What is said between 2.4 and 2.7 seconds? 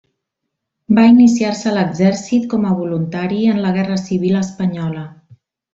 com